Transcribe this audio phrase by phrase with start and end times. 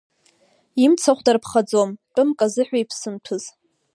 [0.83, 3.43] Имцахә дарԥхаӡом, тәымк азыҳәа иԥсымҭәыз.